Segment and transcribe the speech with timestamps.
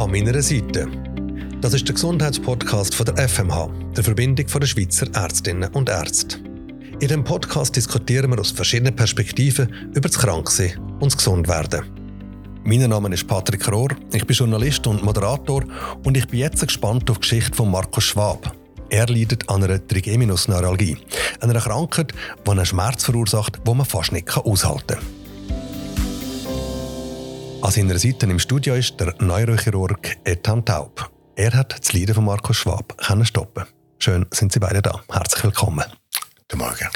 [0.00, 0.88] An meiner Seite.
[1.60, 6.38] Das ist der Gesundheitspodcast von der FMH, der Verbindung der Schweizer Ärztinnen und Ärzte.
[7.00, 11.84] In dem Podcast diskutieren wir aus verschiedenen Perspektiven über das Kranksein und das Gesundwerden.
[12.64, 15.64] Mein Name ist Patrick Rohr, ich bin Journalist und Moderator
[16.02, 18.56] und ich bin jetzt gespannt auf die Geschichte von Markus Schwab.
[18.88, 20.96] Er leidet an einer Trigeminusneuralgie,
[21.40, 22.14] einer Krankheit,
[22.46, 25.19] die einen Schmerz verursacht, den man fast nicht aushalten kann.
[27.62, 31.10] An seiner Seite im Studio ist der Neurochirurg Ethan Taub.
[31.36, 33.64] Er hat das Leiden von Markus Schwab können stoppen.
[33.98, 35.02] Schön sind Sie beide da.
[35.12, 35.84] Herzlich willkommen.
[36.48, 36.88] Guten Morgen.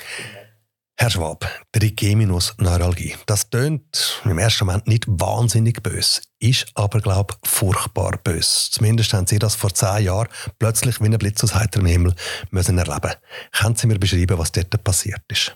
[0.96, 3.14] Herr Schwab, Trigeminusneuralgie.
[3.27, 8.70] Das tönt im ersten Moment nicht wahnsinnig böse, ist aber, glaube ich, furchtbar böse.
[8.70, 12.14] Zumindest haben Sie das vor zehn Jahren plötzlich wie ein Blitz aus heiterem Himmel
[12.50, 13.12] müssen erleben.
[13.52, 15.55] Können Sie mir beschreiben, was dort passiert ist?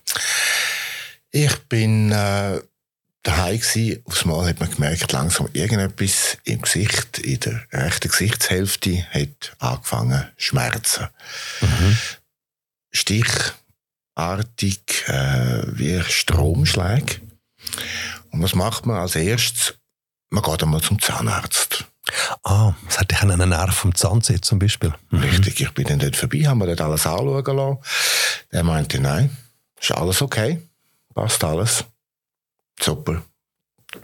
[1.31, 2.61] Ich bin äh,
[3.23, 4.03] daheim gsi.
[4.05, 10.29] Aufs Mal hat man gemerkt, langsam irgendetwas im Gesicht, in der rechten Gesichtshälfte, hat angefangen
[10.37, 11.09] schmerzen.
[11.61, 11.97] Mhm.
[12.91, 13.45] Stichartig,
[15.09, 17.21] äh, wie Stromschläge.
[18.31, 19.75] Und was macht man als erstes?
[20.31, 21.85] Man geht einmal zum Zahnarzt.
[22.43, 24.95] Ah, was hatte ich einen Nerv vom Zahnzeh zum Beispiel?
[25.11, 25.21] Mhm.
[25.21, 27.79] Richtig, ich bin dann dort vorbei, haben wir dort alles anschauen lassen.
[28.53, 29.37] Der meinte, nein,
[29.81, 30.63] ist alles okay,
[31.15, 31.85] passt alles.
[32.81, 33.23] Super.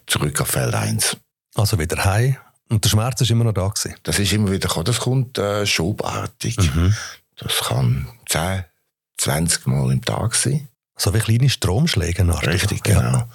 [0.07, 1.17] Zurück auf Feld 1.
[1.55, 2.37] Also wieder heim.
[2.69, 3.95] Und der Schmerz ist immer noch da gewesen.
[4.03, 4.87] Das ist immer wieder gekommen.
[4.87, 6.57] Das kommt äh, schubartig.
[6.59, 6.95] Mhm.
[7.37, 8.65] Das kann 10,
[9.19, 10.69] 20 Mal im Tag sein.
[10.97, 12.27] So wie kleine Stromschläge.
[12.47, 13.01] Richtig, genau.
[13.01, 13.29] Ja.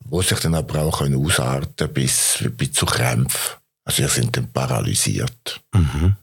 [0.00, 3.56] Wo sich dann aber auch können ausarten bis, bis zu Krämpfen.
[3.84, 6.16] Also wir sind dann paralysiert mhm.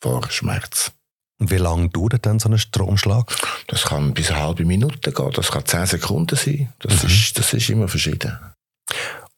[0.00, 0.92] vor Schmerz.
[1.38, 3.34] Und wie lange dauert dann so ein Stromschlag?
[3.68, 6.72] Das kann bis eine halbe Minute gehen, das kann zehn Sekunden sein.
[6.80, 7.08] Das, mhm.
[7.08, 8.36] ist, das ist immer verschieden.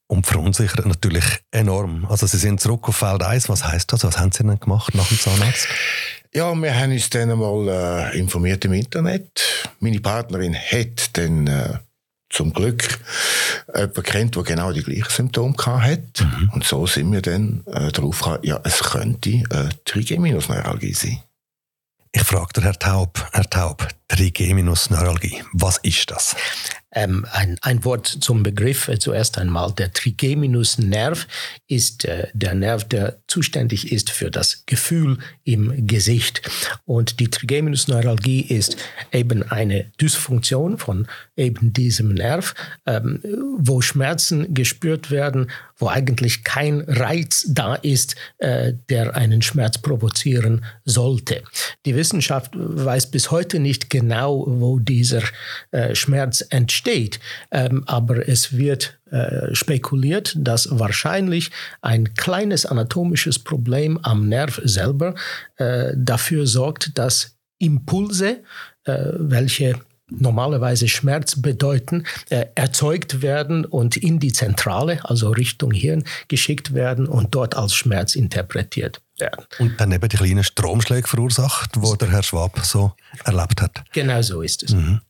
[0.06, 2.06] Und verunsichert natürlich enorm.
[2.06, 3.48] Also Sie sind zurück auf Feld 1.
[3.48, 4.02] Was heißt das?
[4.02, 5.68] Was haben Sie denn gemacht nach dem Zahnarzt?
[6.34, 7.68] Ja, wir haben uns dann einmal
[8.12, 9.68] äh, informiert im Internet.
[9.78, 11.78] Meine Partnerin hat dann äh,
[12.28, 12.98] zum Glück
[13.75, 16.25] jemanden kennt, der genau die gleichen Symptome hatte.
[16.25, 16.50] Mhm.
[16.54, 21.20] Und so sind wir dann äh, darauf gekommen, ja, es könnte äh, Trigeminusneuralgie sein.
[22.12, 26.34] Ich frage Herr Taub, Herr Taub, Trigeminusneuralgie, was ist das?
[26.92, 29.72] Ähm, ein, ein, Wort zum Begriff äh, zuerst einmal.
[29.72, 31.28] Der Trigeminusnerv
[31.68, 36.42] ist äh, der Nerv, der zuständig ist für das Gefühl im Gesicht.
[36.86, 38.76] Und die Trigeminusneuralgie ist
[39.12, 41.06] eben eine Dysfunktion von
[41.36, 42.54] eben diesem Nerv,
[42.86, 43.20] ähm,
[43.56, 50.64] wo Schmerzen gespürt werden, wo eigentlich kein Reiz da ist, äh, der einen Schmerz provozieren
[50.84, 51.44] sollte.
[51.86, 55.22] Die Wissenschaft weiß bis heute nicht genau, wo dieser
[55.70, 57.20] äh, Schmerz entsteht steht.
[57.50, 61.50] Ähm, aber es wird äh, spekuliert, dass wahrscheinlich
[61.82, 65.14] ein kleines anatomisches Problem am Nerv selber
[65.56, 68.38] äh, dafür sorgt, dass Impulse,
[68.84, 69.74] äh, welche
[70.10, 77.06] normalerweise Schmerz bedeuten, äh, erzeugt werden und in die Zentrale, also Richtung Hirn, geschickt werden
[77.06, 79.44] und dort als Schmerz interpretiert werden.
[79.58, 82.92] Und dann eben die kleinen Stromschläge verursacht, wo der Herr Schwab so
[83.24, 83.84] erlebt hat.
[83.92, 84.72] Genau so ist es.
[84.72, 85.00] Mhm.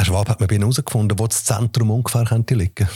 [0.00, 2.88] Herr Schwab, hat man bei Ihnen herausgefunden, wo das Zentrum ungefähr könnte liegen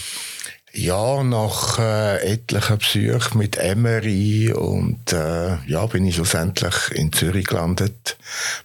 [0.73, 7.47] ja, nach äh, etlichen Besuchen mit MRI und äh, ja, bin ich schlussendlich in Zürich
[7.47, 8.17] gelandet,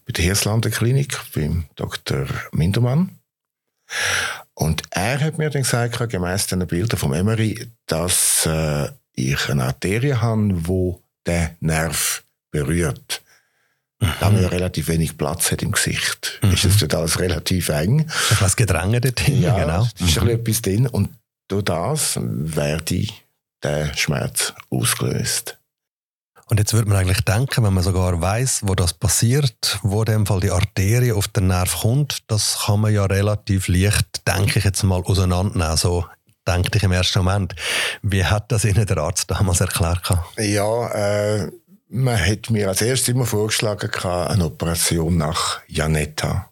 [0.08, 2.28] bei der Hirslander Klinik, beim Dr.
[2.54, 3.20] Mindermann.
[4.54, 9.66] Und er hat mir dann gesagt, gemäss den Bildern vom MRI, dass äh, ich eine
[9.66, 13.22] Arterie habe, wo der Nerv berührt.
[14.00, 16.40] Da haben wir relativ wenig Platz hat im Gesicht.
[16.42, 16.54] Mhm.
[16.54, 18.10] Ist das dort alles relativ eng.
[18.32, 19.88] Etwas Gedränge dort drin, ja, genau.
[20.00, 20.30] ist mhm.
[20.30, 20.88] ein etwas drin.
[20.88, 21.10] Und
[21.50, 23.08] durch das werde
[23.62, 25.58] der Schmerz ausgelöst.
[26.46, 30.06] Und jetzt würde man eigentlich denken, wenn man sogar weiß, wo das passiert, wo in
[30.06, 34.58] dem Fall die Arterie auf den Nerv kommt, das kann man ja relativ leicht, denke
[34.58, 35.78] ich jetzt mal, auseinandernehmen.
[35.78, 36.06] So
[36.48, 37.56] denke ich im ersten Moment.
[38.02, 40.12] Wie hat das Ihnen der Arzt damals erklärt?
[40.38, 41.52] Ja, äh,
[41.90, 46.50] man hat mir als erstes immer vorgeschlagen, eine Operation nach Janetta.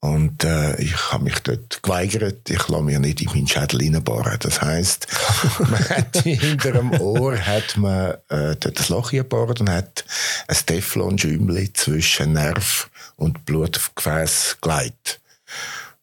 [0.00, 2.48] Und äh, ich habe mich dort geweigert.
[2.48, 4.36] Ich lasse mir nicht in meinen Schädel reinbohren.
[4.38, 5.08] Das heisst,
[5.58, 10.04] man hat hinter dem Ohr hat man, äh, dort ein Loch gebohrt und hat
[10.46, 15.20] ein Teflon-Schäumchen zwischen Nerv und Blutgefäß gelegt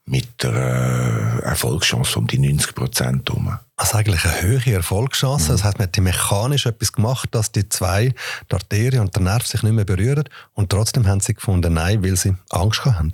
[0.06, 3.58] mit einer Erfolgschance um die 90 Prozent herum.
[3.78, 5.46] Also eigentlich eine höhere Erfolgschance.
[5.46, 5.52] Mhm.
[5.56, 8.14] Das heißt, man hat mechanisch etwas gemacht, dass die zwei,
[8.52, 10.26] die Arterie und der Nerv, sich nicht mehr berühren.
[10.54, 13.12] Und trotzdem haben sie gefunden, nein, weil sie Angst haben.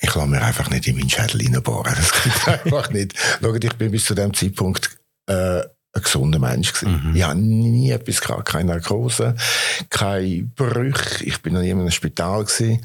[0.00, 1.94] Ich lasse mir einfach nicht in meinen Schädel reinbohren.
[1.94, 3.14] Das geht einfach nicht.
[3.40, 5.60] Schaut, ich bin bis zu dem Zeitpunkt äh,
[5.94, 7.10] ein gesunder Mensch gewesen.
[7.10, 7.16] Mhm.
[7.16, 9.36] Ich habe nie etwas gehabt, keine Narkose,
[9.90, 11.24] keine Brüche.
[11.24, 12.84] Ich bin noch nie in einem Spital gewesen.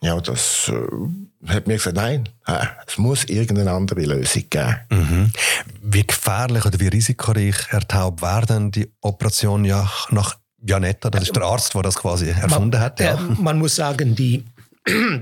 [0.00, 4.76] Ja, das äh, hat mir gesagt, nein, äh, es muss irgendeine andere Lösung geben.
[4.90, 5.32] Mhm.
[5.82, 11.10] Wie gefährlich oder wie risikoreich, Herr Taub, war denn die Operation ja nach Janetta?
[11.10, 13.00] Das ist der Arzt, der das quasi erfunden man, hat.
[13.00, 13.14] Ja.
[13.14, 14.44] Äh, man muss sagen, die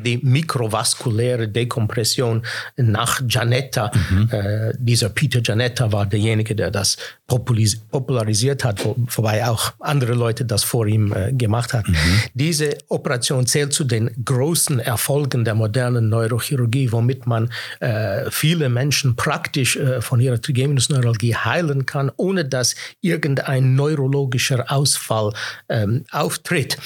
[0.04, 2.42] die mikrovaskuläre Dekompression
[2.76, 3.90] nach Janetta.
[4.10, 4.28] Mhm.
[4.30, 6.96] Äh, dieser Peter Janetta war derjenige, der das
[7.26, 11.92] popularisiert hat, wo, wobei auch andere Leute das vor ihm äh, gemacht haben.
[11.92, 12.20] Mhm.
[12.34, 19.16] Diese Operation zählt zu den großen Erfolgen der modernen Neurochirurgie, womit man äh, viele Menschen
[19.16, 25.32] praktisch äh, von ihrer Trigeminusneuralgie heilen kann, ohne dass irgendein neurologischer Ausfall
[25.68, 26.76] ähm, auftritt.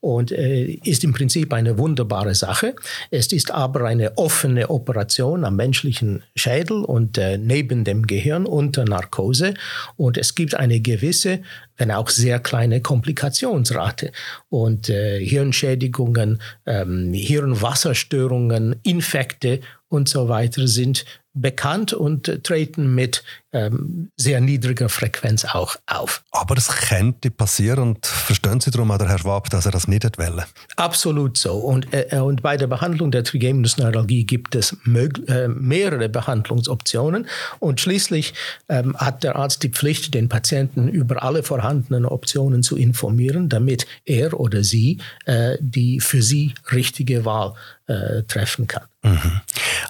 [0.00, 2.74] Und äh, ist im Prinzip eine wunderbare Sache.
[3.10, 8.84] Es ist aber eine offene Operation am menschlichen Schädel und äh, neben dem Gehirn unter
[8.84, 9.54] Narkose.
[9.96, 11.40] Und es gibt eine gewisse,
[11.76, 14.12] wenn auch sehr kleine Komplikationsrate.
[14.48, 23.22] Und äh, Hirnschädigungen, ähm, Hirnwasserstörungen, Infekte und so weiter sind bekannt und treten mit
[23.52, 26.22] ähm, sehr niedriger Frequenz auch auf.
[26.30, 30.44] Aber es könnte passieren und verstehen Sie darum, Herr Schwab, dass er das nicht wollte?
[30.76, 31.54] Absolut so.
[31.54, 37.26] Und, äh, und bei der Behandlung der Trigeminusneuralgie gibt es äh, mehrere Behandlungsoptionen
[37.58, 38.34] und schließlich
[38.68, 43.86] ähm, hat der Arzt die Pflicht, den Patienten über alle vorhandenen Optionen zu informieren, damit
[44.04, 47.54] er oder sie äh, die für sie richtige Wahl
[47.86, 48.84] äh, treffen kann.
[49.02, 49.40] Mhm.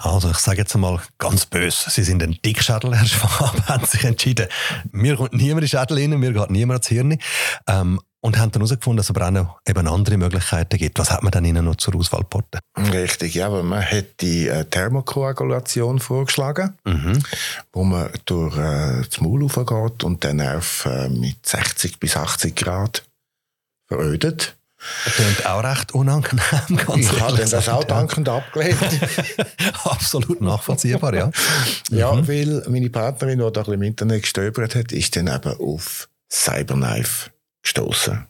[0.03, 4.03] Also ich sage jetzt mal ganz böse, Sie sind ein Dickschädel, Herr Schwab, haben sich
[4.03, 4.47] entschieden,
[4.91, 7.17] mir kommt niemand in den Schädel rein, mir geht niemand ans Hirn.
[7.67, 10.99] Ähm, und haben dann herausgefunden, dass es aber auch noch eben andere Möglichkeiten gibt.
[10.99, 12.59] Was hat man dann Ihnen noch zur Auswahl geboten?
[12.77, 17.19] Richtig, ja, aber man hat die äh, Thermokoagulation vorgeschlagen, mhm.
[17.73, 22.55] wo man durch äh, das Maul aufgeht und den Nerv äh, mit 60 bis 80
[22.55, 23.03] Grad
[23.87, 24.55] verödet.
[25.05, 26.43] Das klingt auch recht unangenehm.
[26.95, 28.37] ich habe das auch dankend ja.
[28.37, 28.77] abgelehnt.
[29.83, 31.31] Absolut nachvollziehbar, ja.
[31.89, 32.27] ja, mhm.
[32.27, 37.29] weil meine Partnerin, die da im Internet gestöbert hat, ist dann eben auf Cyberknife
[37.61, 38.27] gestoßen.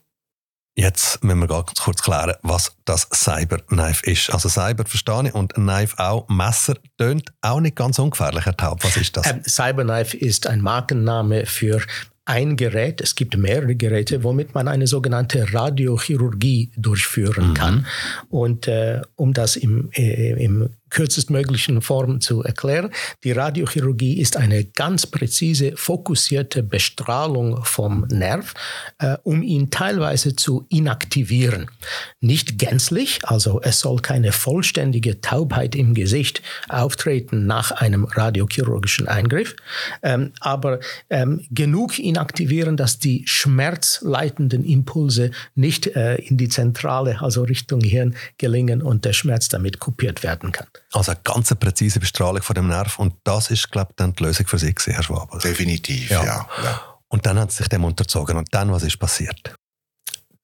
[0.75, 4.33] Jetzt müssen wir ganz kurz klären, was das Cyberknife ist.
[4.33, 6.27] Also Cyber verstehe ich und Knife auch.
[6.30, 8.83] Messer tönt auch nicht ganz ungefährlich, Herr Taub.
[8.83, 9.27] Was ist das?
[9.27, 11.81] Ähm, Cyberknife ist ein Markenname für
[12.31, 17.53] ein Gerät, es gibt mehrere Geräte, womit man eine sogenannte Radiochirurgie durchführen mhm.
[17.53, 17.85] kann.
[18.29, 22.91] Und äh, um das im, äh, im kürzestmöglichen Form zu erklären.
[23.23, 28.53] Die Radiochirurgie ist eine ganz präzise, fokussierte Bestrahlung vom Nerv,
[28.99, 31.71] äh, um ihn teilweise zu inaktivieren.
[32.19, 39.55] Nicht gänzlich, also es soll keine vollständige Taubheit im Gesicht auftreten nach einem radiochirurgischen Eingriff,
[40.03, 40.79] ähm, aber
[41.09, 48.15] ähm, genug inaktivieren, dass die schmerzleitenden Impulse nicht äh, in die Zentrale, also Richtung Hirn,
[48.38, 50.67] gelingen und der Schmerz damit kopiert werden kann.
[50.93, 52.99] Also eine ganz präzise Bestrahlung von dem Nerv.
[52.99, 55.39] Und das ist, glaube ich, dann die Lösung für Sie, Herr Schwab.
[55.39, 56.23] Definitiv, ja.
[56.23, 56.49] ja.
[56.63, 56.81] ja.
[57.07, 58.38] Und dann hat sie sich dem unterzogen.
[58.38, 59.55] Und dann, was ist passiert?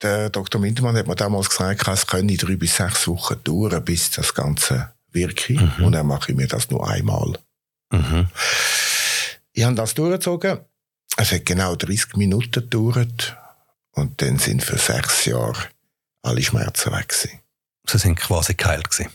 [0.02, 0.60] Der Dr.
[0.60, 4.92] Mintermann hat mir damals gesagt, es könne drei bis sechs Wochen dauern, bis das Ganze
[5.10, 5.54] wirke.
[5.54, 5.84] Mhm.
[5.84, 7.38] Und dann mache ich mir das nur einmal.
[7.90, 8.28] Mhm.
[9.52, 10.60] Ich habe das durchgezogen.
[11.16, 13.36] Es hat genau 30 Minuten gedauert.
[13.92, 15.68] Und dann sind für sechs Jahre
[16.22, 17.40] alle Schmerzen weg gewesen.
[17.86, 19.10] Sie sind quasi geheilt gewesen.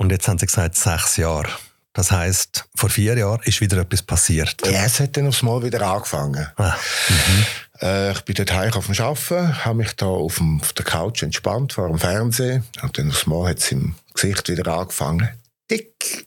[0.00, 1.50] Und jetzt haben sie gesagt, sechs Jahre.
[1.92, 4.56] Das heißt, vor vier Jahren ist wieder etwas passiert.
[4.64, 6.48] Ja, es hat dann aufs Mal wieder angefangen.
[6.56, 6.74] Ah.
[7.08, 7.46] Mhm.
[7.82, 10.86] Äh, ich bin dort heim auf dem Arbeiten, habe mich da auf, dem, auf der
[10.86, 15.28] Couch entspannt vor dem Fernsehen und dann aufs Mal hat es im Gesicht wieder angefangen.
[15.70, 16.26] Dick,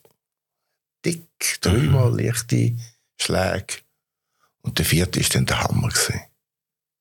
[1.03, 2.19] dick, dreimal mhm.
[2.19, 2.75] leichte
[3.19, 3.77] Schläge.
[4.61, 5.89] Und der vierte war dann der Hammer.
[5.89, 6.21] Gewesen.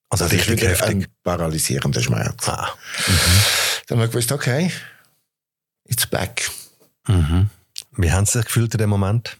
[0.08, 0.88] Also das ist wieder heftig.
[0.88, 2.48] ein paralysierender Schmerz.
[2.48, 2.74] Ah.
[3.06, 3.12] Mhm.
[3.88, 4.72] Dann haben wir gewusst, okay,
[5.86, 6.50] it's back.
[7.08, 7.50] Mhm.
[7.96, 9.38] Wie haben Sie sich gefühlt in dem Moment?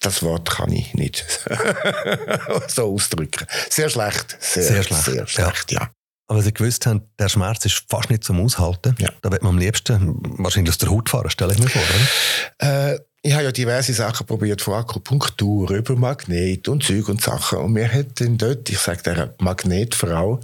[0.00, 1.26] Das Wort kann ich nicht
[2.68, 3.46] so ausdrücken.
[3.68, 4.36] Sehr schlecht.
[4.40, 5.04] Sehr, sehr schlecht.
[5.04, 5.82] Sehr schlecht, ja.
[5.82, 5.90] ja.
[6.26, 8.94] Aber Sie gewusst haben, der Schmerz ist fast nicht zum Aushalten.
[8.98, 9.10] Ja.
[9.20, 12.92] Da wird man am liebsten wahrscheinlich aus der Haut fahren, stelle ich mir vor, oder?
[12.92, 17.58] Äh, ich habe ja diverse Sachen probiert, von Akupunktur über Magnet und Zeug und Sachen.
[17.58, 20.40] Und mir hat dann dort, ich sage der Magnetfrau,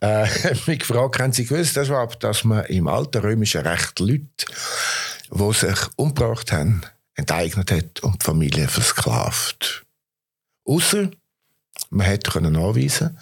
[0.00, 0.26] äh,
[0.66, 4.28] mich gefragt, haben Sie gewusst, dass man im alten römischen Recht Leute
[5.32, 6.82] die sich umgebracht haben,
[7.14, 9.84] enteignet hat und die Familie versklavt.
[10.64, 11.10] Außer
[11.90, 13.18] man hätte nachweisen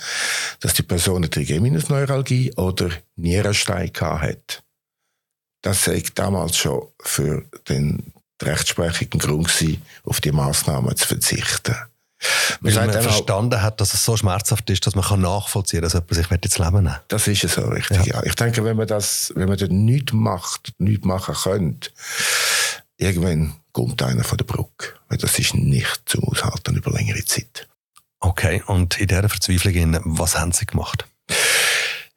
[0.60, 4.62] dass die Person eine Trigeminusneuralgie oder Nierenstein hat.
[5.62, 8.12] Das sei damals schon für den
[8.42, 11.76] rechtsprechenden Grund auf die Maßnahmen zu verzichten.
[12.60, 15.94] Weil man verstanden hat, dass es so schmerzhaft ist, dass man kann nachvollziehen kann, dass
[15.94, 18.16] jemand sich ins Leben nehmen Das ist so richtig, ja.
[18.16, 18.22] ja.
[18.24, 21.90] Ich denke, wenn man das, wenn man das nichts macht, nichts machen könnte,
[22.98, 24.94] irgendwann kommt einer von der Brücke.
[25.08, 27.68] Weil das ist nicht zum Aushalten über längere Zeit.
[28.20, 31.06] Okay, und in dieser Verzweiflung, was haben Sie gemacht?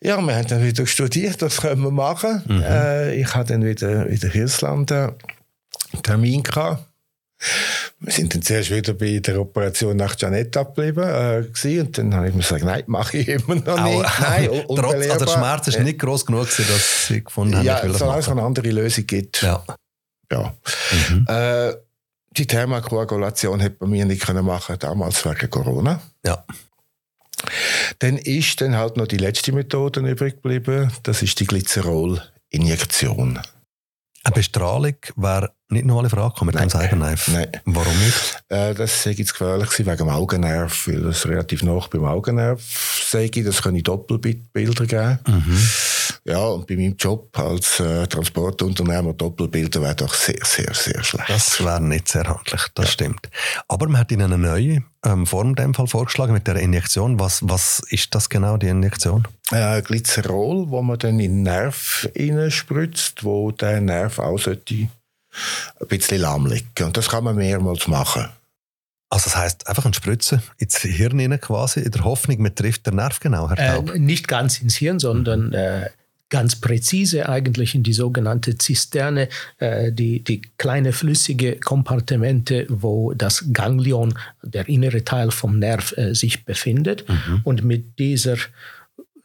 [0.01, 2.43] Ja, wir haben dann wieder studiert, das können wir machen.
[2.45, 2.61] Mhm.
[2.61, 5.13] Äh, ich hatte dann wieder in der Hirslanden
[5.93, 6.85] einen Termin gehabt.
[8.03, 12.27] Wir sind dann zuerst wieder bei der Operation nach Janetta geblieben äh, und dann habe
[12.27, 14.05] ich mir gesagt, nein, mache ich immer noch nicht.
[14.05, 17.81] Auch, nein, Trotz, also der Schmerz ist nicht groß genug, dass Sie gefunden haben, ja,
[17.93, 19.41] solange es eine andere Lösung gibt.
[19.41, 19.63] Ja.
[20.29, 20.53] ja.
[21.09, 21.25] Mhm.
[21.29, 21.75] Äh,
[22.35, 26.01] die Thermokoagulation hätte bei mir nicht können machen damals wegen Corona.
[26.25, 26.43] Ja.
[27.99, 30.91] Dann ist dann halt noch die letzte Methode übrig geblieben.
[31.03, 33.39] Das ist die Glycerol-Injektion.
[34.25, 37.31] Eine Bestrahlung wäre nicht nur eine Frage mit dem Cyberknife.
[37.31, 37.47] Nein.
[37.65, 38.43] Warum nicht?
[38.47, 42.61] Äh, das sei jetzt gefährlich wegen dem Augennerv, weil es relativ nah beim Augennerv
[43.09, 43.27] sei.
[43.27, 45.19] Das können Doppelbilder geben.
[45.27, 45.59] Mhm.
[46.25, 51.29] Ja, und bei meinem Job als äh, Transportunternehmer Doppelbilder wäre doch sehr, sehr, sehr schlecht.
[51.29, 52.91] Das wäre nicht sehr handlich, das ja.
[52.91, 53.29] stimmt.
[53.67, 57.19] Aber man hat Ihnen eine neue ähm, Form in dem Fall vorgeschlagen mit der Injektion.
[57.19, 59.27] Was, was ist das genau, die Injektion?
[59.53, 62.09] Äh, Glycerol, wo man dann in den Nerv
[62.49, 66.85] spritzt, wo der Nerv auch sollte ein bisschen lahmlegen.
[66.85, 68.29] Und das kann man mehrmals machen.
[69.09, 72.87] Also das heißt einfach ein Spritzen ins Hirn rein quasi, in der Hoffnung, man trifft
[72.87, 73.93] den Nerv genau, Herr Taub?
[73.93, 75.53] Äh, nicht ganz ins Hirn, sondern mhm.
[75.53, 75.89] äh,
[76.29, 79.29] ganz präzise eigentlich in die sogenannte Zisterne,
[79.59, 86.15] äh, die, die kleine flüssige Kompartimente, wo das Ganglion, der innere Teil vom Nerv, äh,
[86.15, 87.07] sich befindet.
[87.07, 87.41] Mhm.
[87.43, 88.37] Und mit dieser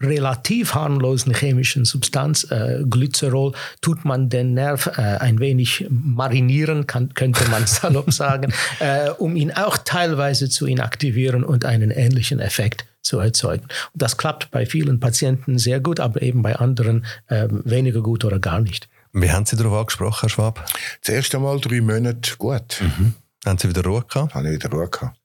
[0.01, 7.15] relativ harmlosen chemischen Substanz, äh, Glycerol, tut man den Nerv äh, ein wenig marinieren, kann,
[7.15, 12.85] könnte man salopp sagen, äh, um ihn auch teilweise zu inaktivieren und einen ähnlichen Effekt
[13.03, 13.65] zu erzeugen.
[13.93, 18.25] Und das klappt bei vielen Patienten sehr gut, aber eben bei anderen äh, weniger gut
[18.25, 18.89] oder gar nicht.
[19.13, 20.65] Wie haben Sie darauf angesprochen, Herr Schwab?
[21.01, 22.81] Zuerst einmal drei Monate gut.
[22.81, 23.15] Mhm.
[23.47, 24.35] Haben Sie wieder Ruhe gehabt?
[24.35, 25.19] Habe ich wieder Ruhe gehabt.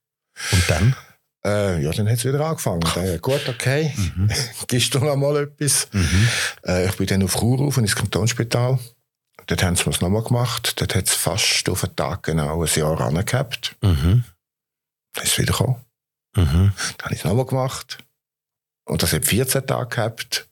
[0.51, 0.95] Und dann?
[1.45, 2.81] Äh, ja, dann hat es wieder angefangen.
[2.95, 4.29] Dann, gut, okay, mhm.
[4.67, 5.87] gibst du noch mal etwas.
[5.91, 6.27] Mhm.
[6.65, 8.79] Äh, ich bin dann auf Chur auf ins Kantonsspital.
[9.47, 10.79] Dort haben sie es nochmal gemacht.
[10.79, 13.75] Dort hat es fast auf den Tag genau ein Jahr angehabt.
[13.81, 14.23] Mhm.
[15.13, 15.83] Dann ist es wieder gekommen.
[16.35, 16.71] Mhm.
[16.97, 17.97] Dann habe ich es nochmal gemacht.
[18.85, 20.47] Und das hat 14 Tage gehabt.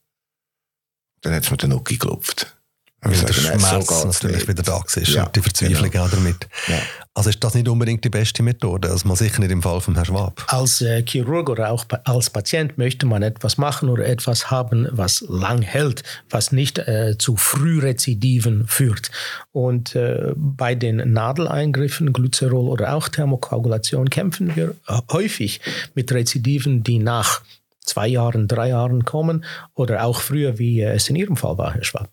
[1.22, 2.58] Dann hat es mir den Nuki geklopft.
[3.04, 4.48] Weil der Schmerz so natürlich nicht.
[4.48, 6.06] wieder da war ja, und die Verzweiflung genau.
[6.06, 6.48] auch damit.
[6.68, 6.76] Ja.
[7.16, 9.96] Also ist das nicht unbedingt die beste Methode, also mal sicher nicht im Fall von
[9.96, 10.46] Herrn Schwab.
[10.48, 15.26] Als äh, Chirurg oder auch als Patient möchte man etwas machen oder etwas haben, was
[15.28, 19.10] lang hält, was nicht äh, zu Frührezidiven führt.
[19.52, 24.76] Und äh, bei den Nadeleingriffen, Glycerol oder auch Thermokoagulation kämpfen wir
[25.12, 25.60] häufig
[25.96, 27.42] mit Rezidiven, die nach
[27.84, 29.44] zwei Jahren, drei Jahren kommen
[29.74, 32.10] oder auch früher, wie es in Ihrem Fall war, Herr Schwab.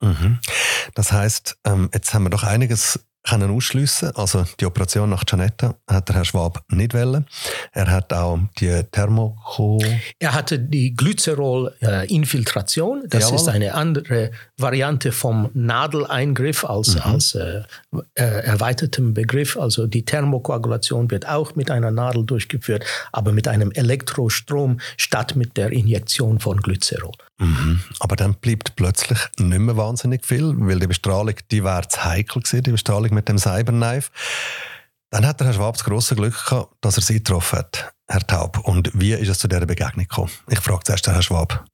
[0.00, 0.38] Mhm.
[0.94, 4.12] Das heißt, ähm, jetzt haben wir doch einiges können ausschliessen.
[4.14, 7.26] Also die Operation nach Janetta hat der Herr Schwab nicht wollen.
[7.72, 9.82] Er hat auch die Thermoko...
[10.18, 13.04] Er hatte die Glycerol-Infiltration.
[13.08, 13.36] das Jawohl.
[13.36, 17.02] ist eine andere Variante vom Nadeleingriff als, mhm.
[17.02, 17.62] als äh,
[18.14, 19.56] äh, erweitertem Begriff.
[19.56, 25.56] Also die Thermokoagulation wird auch mit einer Nadel durchgeführt, aber mit einem Elektrostrom statt mit
[25.56, 27.12] der Injektion von Glycerol.
[27.38, 27.80] Mhm.
[28.00, 32.42] Aber dann bleibt plötzlich nicht mehr wahnsinnig viel, weil die Bestrahlung, die wäre zu heikel
[32.42, 34.10] gewesen, die Bestrahlung mit dem Cyberknife.
[35.10, 38.26] Dann hat der Herr Schwab das grosse Glück gehabt, dass er sie getroffen hat, Herr
[38.26, 38.58] Taub.
[38.66, 40.32] Und wie ist es zu dieser Begegnung gekommen?
[40.48, 41.64] Ich frage zuerst den Herrn Schwab.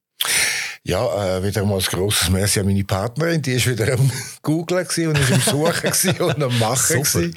[0.85, 3.41] Ja, äh, wieder mal ein grosses Merci an meine Partnerin.
[3.41, 4.11] Die war wieder am
[4.43, 7.37] Googlen und ist am Suchen und am Machen.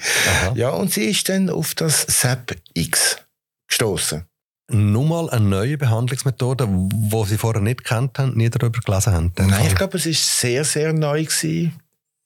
[0.55, 3.17] Ja, und sie ist dann auf das SAP X
[3.67, 4.25] gestoßen
[4.67, 9.33] nochmal eine neue Behandlungsmethode, die Sie vorher nicht kennt haben, nie darüber gelesen haben?
[9.37, 11.23] Nein, ich glaube, es war sehr, sehr neu.
[11.23, 11.73] Gewesen.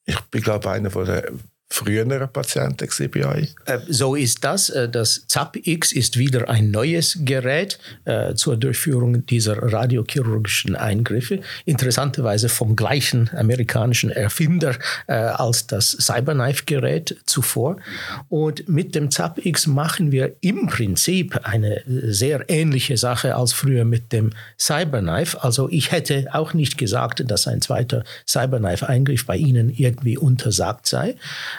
[0.06, 1.32] Ich bin, glaube einer der
[1.72, 3.56] früheren Patienten bei euch?
[3.66, 4.70] Äh, so ist das.
[4.70, 11.42] Äh, das ZAP-X ist wieder ein neues Gerät äh, zur Durchführung dieser radiochirurgischen Eingriffe.
[11.66, 14.76] Interessanterweise vom gleichen amerikanischen Erfinder
[15.08, 17.78] als das Cyberknife-Gerät zuvor.
[18.30, 24.12] Und mit dem ZAP-X machen wir im Prinzip eine sehr ähnliche Sache als früher mit
[24.12, 25.44] dem Cyberknife.
[25.44, 31.16] Also ich hätte auch nicht gesagt, dass ein zweiter Cyberknife-Eingriff bei Ihnen irgendwie untersagt sei.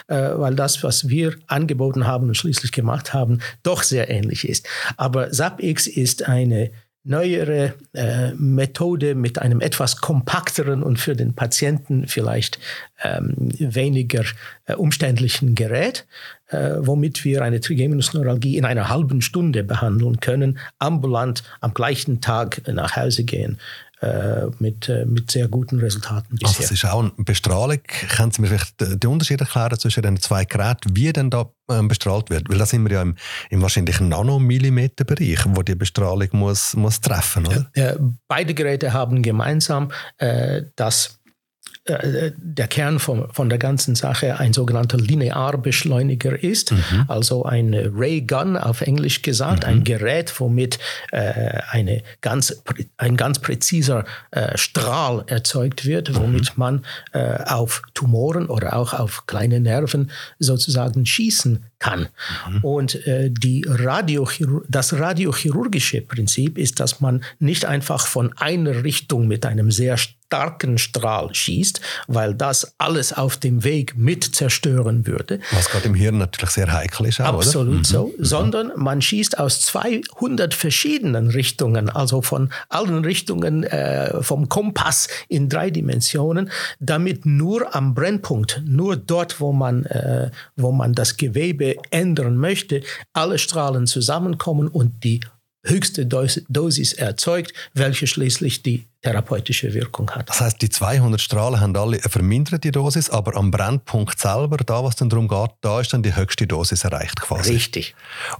[0.07, 4.67] Äh, weil das, was wir angeboten haben und schließlich gemacht haben, doch sehr ähnlich ist.
[4.97, 6.71] Aber SAPX ist eine
[7.03, 12.59] neuere äh, Methode mit einem etwas kompakteren und für den Patienten vielleicht
[13.03, 14.23] ähm, weniger
[14.65, 16.05] äh, umständlichen Gerät.
[16.49, 22.61] äh, womit wir eine Trigeminusneuralgie in einer halben Stunde behandeln können, ambulant am gleichen Tag
[22.67, 23.57] nach Hause gehen
[24.59, 26.47] mit, äh, mit sehr guten Resultaten bisher.
[26.47, 27.79] Also es ist auch eine Bestrahlung.
[28.15, 31.87] Können Sie mir vielleicht den Unterschied erklären zwischen den zwei Geräten, wie denn da ähm,
[31.87, 32.49] bestrahlt wird?
[32.49, 33.15] Weil da sind wir ja im,
[33.49, 37.69] im wahrscheinlich Nanomillimeter-Bereich, wo die Bestrahlung muss, muss treffen, oder?
[37.73, 41.20] Äh, beide Geräte haben gemeinsam, äh, dass
[41.85, 47.05] äh, der Kern von, von der ganzen Sache ein sogenannter Linearbeschleuniger ist, mhm.
[47.07, 49.69] also ein Ray Gun auf Englisch gesagt, mhm.
[49.69, 50.77] ein Gerät, womit
[51.11, 52.61] äh, eine ganz,
[52.97, 56.59] ein ganz präziser äh, Strahl erzeugt wird, womit mhm.
[56.59, 62.09] man äh, auf Tumoren oder auch auf kleine Nerven sozusagen schießen kann.
[62.47, 62.63] Mhm.
[62.63, 69.27] Und äh, die Radiochirur das radiochirurgische Prinzip ist, dass man nicht einfach von einer Richtung
[69.27, 70.20] mit einem sehr starken
[70.77, 75.39] Strahl schießt, weil das alles auf dem Weg mit zerstören würde.
[75.51, 77.19] Was gerade im Hirn natürlich sehr heikel ist.
[77.21, 77.83] Auch, Absolut mhm.
[77.83, 78.07] so.
[78.17, 78.23] Mhm.
[78.23, 85.49] Sondern man schießt aus 200 verschiedenen Richtungen, also von allen Richtungen äh, vom Kompass in
[85.49, 91.75] drei Dimensionen, damit nur am Brennpunkt, nur dort, wo man, äh, wo man das Gewebe
[91.89, 92.81] ändern möchte,
[93.13, 95.21] alle Strahlen zusammenkommen und die
[95.63, 100.29] höchste Dosis erzeugt, welche schließlich die therapeutische Wirkung hat.
[100.29, 104.83] Das heißt, die 200 Strahlen haben alle eine verminderte Dosis, aber am Brennpunkt selber, da
[104.83, 107.53] was dann darum geht, da ist dann die höchste Dosis erreicht quasi.
[107.53, 107.95] Richtig.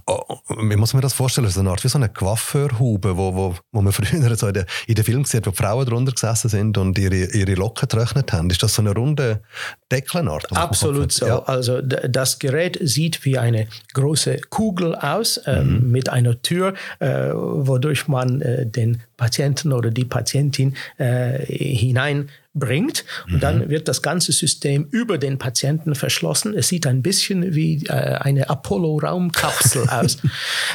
[0.06, 1.48] Oh, wie muss man das vorstellen?
[1.48, 4.66] So eine Art wie so eine Coiffeurhaube, wo, wo, wo man früher so in, den,
[4.86, 8.32] in den Film sieht, wo die Frauen drunter gesessen sind und ihre, ihre Locken getrocknet
[8.32, 8.48] haben.
[8.50, 9.42] Ist das so eine runde
[9.90, 10.50] Deckelnart?
[10.56, 11.26] Absolut so.
[11.26, 11.42] Ja.
[11.42, 15.90] Also das Gerät sieht wie eine große Kugel aus äh, mhm.
[15.90, 23.04] mit einer Tür, äh, wodurch man äh, den Patienten oder die Patientin äh, hineinbringt.
[23.26, 23.40] Und mhm.
[23.40, 26.54] dann wird das ganze System über den Patienten verschlossen.
[26.54, 30.16] Es sieht ein bisschen wie äh, eine Apollo-Raumkapsel aus.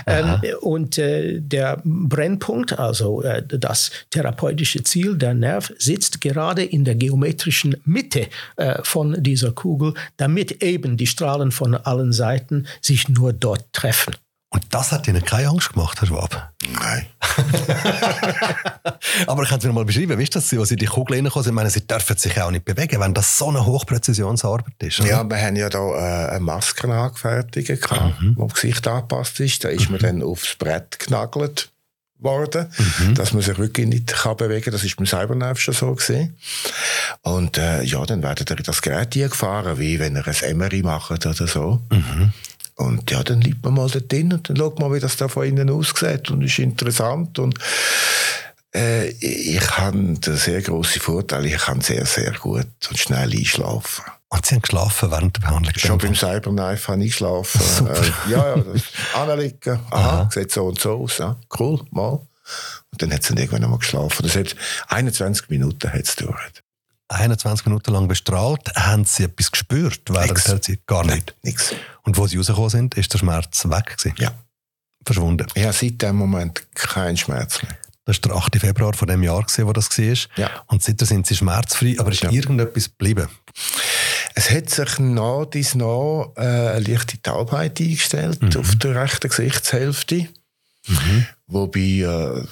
[0.05, 6.85] ähm, und äh, der Brennpunkt, also äh, das therapeutische Ziel, der Nerv, sitzt gerade in
[6.85, 13.09] der geometrischen Mitte äh, von dieser Kugel, damit eben die Strahlen von allen Seiten sich
[13.09, 14.15] nur dort treffen.
[14.49, 16.53] Und das hat Ihnen keine Angst gemacht, Herr Schwab?
[16.73, 17.05] Nein.
[19.27, 21.51] Aber können Sie noch mal beschreiben, wie ist das, als Sie die Kugel reingekommen sind?
[21.51, 24.99] Ich meine, Sie dürfen sich auch nicht bewegen, wenn das so eine Hochpräzisionsarbeit ist.
[24.99, 25.09] Oder?
[25.09, 28.35] Ja, wir haben ja da äh, eine Maske angefertigt, mhm.
[28.35, 29.63] die am Gesicht angepasst ist.
[29.63, 29.93] Da ist mhm.
[29.93, 31.71] man dann aufs Brett genagelt
[32.19, 32.67] worden,
[32.99, 33.15] mhm.
[33.15, 34.73] dass man sich wirklich nicht kann bewegen kann.
[34.73, 36.35] Das ist beim Cybernerv schon so gesehen.
[37.21, 41.47] Und äh, ja, dann in das Gerät gefahren, wie wenn ihr ein MRI macht oder
[41.47, 41.81] so.
[41.91, 42.33] Mhm.
[42.77, 45.27] Und ja, dann liegt man mal dort drin und dann schaut man, wie das da
[45.27, 47.57] von innen aussieht und ist interessant und
[48.75, 54.03] äh, ich habe einen sehr grossen Vorteil, ich kann sehr, sehr gut und schnell einschlafen.
[54.29, 55.73] Und Sie haben geschlafen während der Behandlung?
[55.75, 57.87] Schon beim Cyberknife habe ich geschlafen.
[57.87, 58.83] äh, ja, ja, das
[59.15, 61.35] anliegen, aha, aha, sieht so und so aus, ja.
[61.59, 62.19] cool, mal.
[62.91, 64.23] Und dann hat sie irgendwann einmal geschlafen.
[64.23, 64.55] Das hat
[64.89, 66.63] 21 Minuten hat's gedauert.
[67.09, 70.43] 21 Minuten lang bestrahlt, haben Sie etwas gespürt während nix.
[70.43, 70.85] der Zeit?
[70.87, 71.35] Gar nicht?
[71.43, 71.73] Nichts.
[72.03, 74.15] Und wo Sie rausgekommen sind, ist der Schmerz weg gewesen?
[74.17, 74.31] Ja.
[75.05, 75.47] Verschwunden?
[75.55, 77.77] Ja, seit dem Moment kein Schmerz mehr.
[78.05, 78.57] Das war der 8.
[78.59, 80.15] Februar von dem Jahr, wo das war.
[80.37, 80.49] Ja.
[80.67, 82.31] Und seitdem sind Sie schmerzfrei, aber ist ja.
[82.31, 83.27] irgendetwas geblieben?
[84.33, 88.59] Es hat sich nach dies nach äh, eine leichte Taubheit eingestellt mhm.
[88.59, 90.27] auf der rechten Gesichtshälfte.
[90.87, 91.25] Mhm.
[91.47, 92.43] Wobei, äh,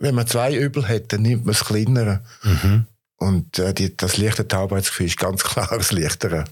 [0.00, 2.22] wenn man zwei Übel hat, dann nimmt man das kleinere.
[2.42, 2.86] Mhm.
[3.18, 6.44] Und äh, die, das leichte Taubheitsgefühl ist ganz klar das leichtere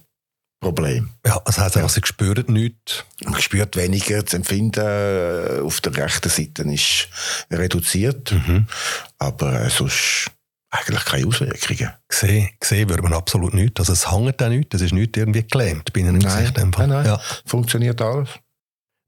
[0.60, 1.10] Problem.
[1.24, 3.04] Ja, das heisst einfach, sie spüren nichts.
[3.24, 7.08] Man spürt weniger, das Empfinden äh, auf der rechten Seite ist
[7.50, 8.66] reduziert, mhm.
[9.18, 10.30] aber äh, sonst
[10.70, 11.92] eigentlich keine Auswirkungen.
[12.08, 13.80] Gesehen, gesehen würde man absolut nichts.
[13.80, 16.56] Also es hängt auch nichts, es ist nicht irgendwie gelähmt bei Ihnen im nein, Gesicht.
[16.56, 17.20] Nein, nein, ja.
[17.44, 18.30] funktioniert alles.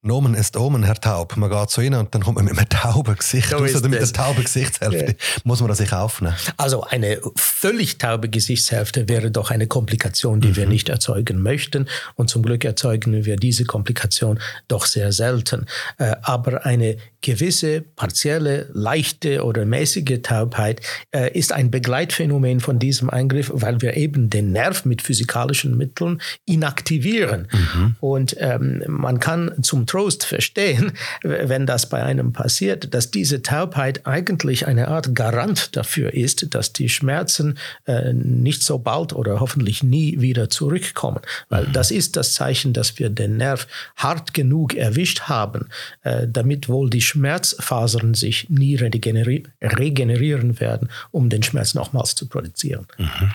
[0.02, 1.36] Nomen ist Omen, Herr Taub.
[1.36, 3.88] Man geht so rein und dann kommt man mit einem tauben Gesicht so raus oder
[3.88, 5.06] mit einer tauben Gesichtshälfte.
[5.06, 5.40] Ja.
[5.42, 6.36] Muss man das sich aufnehmen?
[6.56, 10.56] Also eine völlig taube Gesichtshälfte wäre doch eine Komplikation, die mhm.
[10.56, 11.88] wir nicht erzeugen möchten.
[12.14, 15.66] Und zum Glück erzeugen wir diese Komplikation doch sehr selten.
[15.98, 20.80] Äh, aber eine gewisse partielle, leichte oder mäßige Taubheit
[21.10, 26.20] äh, ist ein Begleitphänomen von diesem Eingriff, weil wir eben den Nerv mit physikalischen Mitteln
[26.44, 27.48] inaktivieren.
[27.50, 27.96] Mhm.
[27.98, 34.06] Und ähm, man kann zum Trost verstehen, wenn das bei einem passiert, dass diese Taubheit
[34.06, 39.82] eigentlich eine Art Garant dafür ist, dass die Schmerzen äh, nicht so bald oder hoffentlich
[39.82, 41.20] nie wieder zurückkommen.
[41.48, 41.72] Weil mhm.
[41.72, 45.68] das ist das Zeichen, dass wir den Nerv hart genug erwischt haben,
[46.02, 52.86] äh, damit wohl die Schmerzfasern sich nie regenerieren werden, um den Schmerz nochmals zu produzieren.
[52.98, 53.32] Mhm.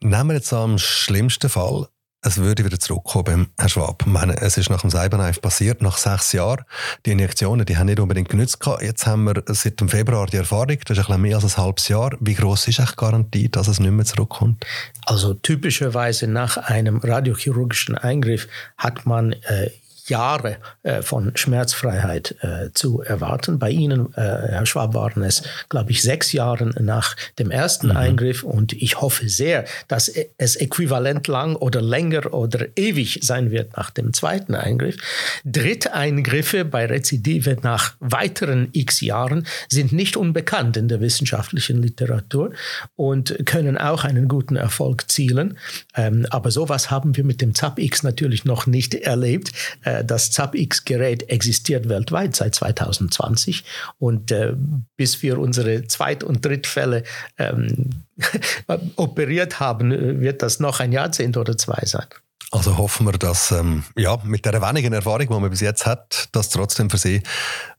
[0.00, 1.88] Nehmen wir jetzt am schlimmsten Fall
[2.22, 4.02] es würde wieder zurückkommen Herr Schwab.
[4.04, 6.64] Ich meine, es ist nach dem Cyberknife passiert, nach sechs Jahren.
[7.06, 8.58] Die Injektionen, die haben nicht unbedingt genützt.
[8.80, 11.88] Jetzt haben wir seit dem Februar die Erfahrung, das ist ein mehr als ein halbes
[11.88, 12.16] Jahr.
[12.20, 14.66] Wie groß ist die Garantie, dass es nicht mehr zurückkommt?
[15.06, 19.70] Also typischerweise nach einem radiochirurgischen Eingriff hat man äh,
[20.08, 23.58] Jahre äh, von Schmerzfreiheit äh, zu erwarten.
[23.58, 27.96] Bei Ihnen, äh, Herr Schwab, waren es, glaube ich, sechs Jahre nach dem ersten mhm.
[27.96, 33.50] Eingriff und ich hoffe sehr, dass e, es äquivalent lang oder länger oder ewig sein
[33.50, 34.96] wird nach dem zweiten Eingriff.
[35.44, 42.52] Dritteingriffe bei Rezidive nach weiteren x Jahren sind nicht unbekannt in der wissenschaftlichen Literatur
[42.96, 45.58] und können auch einen guten Erfolg zielen.
[45.96, 49.52] Ähm, aber sowas haben wir mit dem ZAP-X natürlich noch nicht erlebt.
[49.90, 53.64] Äh, das ZapX-Gerät existiert weltweit seit 2020
[53.98, 54.54] und äh,
[54.96, 57.04] bis wir unsere Zweit- und Drittfälle
[57.38, 57.90] ähm,
[58.96, 62.06] operiert haben, wird das noch ein Jahrzehnt oder zwei sein.
[62.52, 66.28] Also hoffen wir, dass ähm, ja, mit der wenigen Erfahrung, die man bis jetzt hat,
[66.32, 67.22] das trotzdem für Sie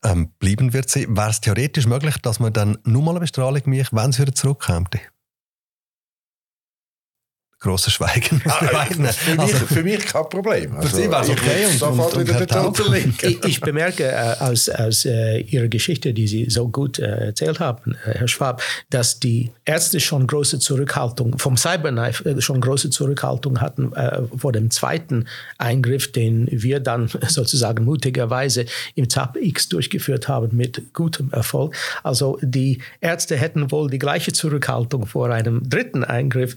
[0.04, 0.96] ähm, bleiben wird.
[0.96, 4.34] Wäre es theoretisch möglich, dass man dann nur mal eine Bestrahlung macht, wenn es wieder
[4.34, 4.98] zurückkommt?
[7.62, 8.42] Grosses Schweigen.
[8.46, 10.76] Ah, für, mich, also, für mich kein Problem.
[10.76, 11.66] Also, für Sie war es okay.
[11.68, 16.28] Und, sofort und, wieder und ich, ich bemerke äh, aus, aus äh, Ihrer Geschichte, die
[16.28, 21.38] Sie so gut äh, erzählt haben, äh, Herr Schwab, dass die Ärzte schon große Zurückhaltung,
[21.38, 25.28] vom Cyberknife äh, schon große Zurückhaltung hatten äh, vor dem zweiten
[25.60, 31.76] Eingriff, den wir dann sozusagen mutigerweise im ZAP X durchgeführt haben mit gutem Erfolg.
[32.02, 36.56] Also die Ärzte hätten wohl die gleiche Zurückhaltung vor einem dritten Eingriff,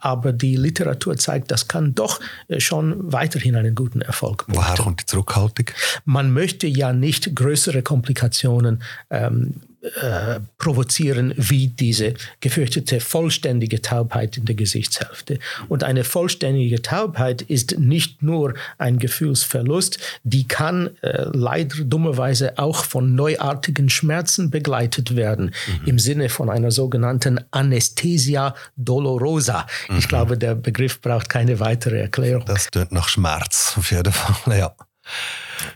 [0.00, 4.58] aber die Literatur zeigt, das kann doch äh, schon weiterhin einen guten Erfolg bringen.
[4.58, 5.66] Woher kommt die Zurückhaltung?
[6.04, 14.46] Man möchte ja nicht größere Komplikationen ähm, äh, provozieren wie diese gefürchtete vollständige Taubheit in
[14.46, 15.38] der Gesichtshälfte.
[15.68, 22.84] Und eine vollständige Taubheit ist nicht nur ein Gefühlsverlust, die kann äh, leider dummerweise auch
[22.84, 25.86] von neuartigen Schmerzen begleitet werden, mhm.
[25.86, 29.66] im Sinne von einer sogenannten Anesthesia dolorosa.
[29.90, 29.98] Mhm.
[29.98, 32.46] Ich glaube, der Begriff braucht keine weitere Erklärung.
[32.46, 34.74] Das tönt nach Schmerz, auf jeden Fall, ja.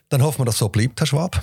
[0.09, 1.43] Dann hoffen wir, dass so bleibt, Herr Schwab.